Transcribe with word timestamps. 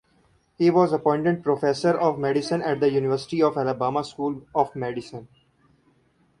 He 0.57 0.71
was 0.71 0.91
appointed 0.93 1.43
professor 1.43 1.89
of 1.91 2.17
medicine 2.17 2.63
at 2.63 2.79
the 2.79 2.89
University 2.89 3.43
of 3.43 3.55
Alabama 3.55 4.03
School 4.03 4.47
of 4.55 4.75
Medicine. 4.75 5.27